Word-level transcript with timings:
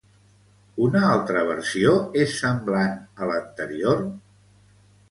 Una 0.85 1.01
altra 1.09 1.43
versió 1.49 1.93
és 2.25 2.35
semblant 2.41 2.99
a 3.27 3.31
l'anterior? 3.35 4.07